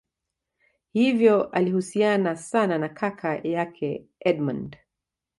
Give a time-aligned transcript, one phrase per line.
[0.93, 4.77] hivyo alihusiana sana na kaka yake edmund